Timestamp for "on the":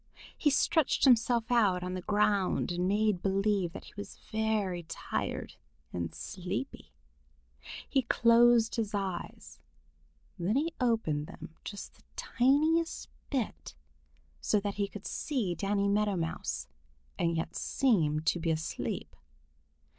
1.83-2.01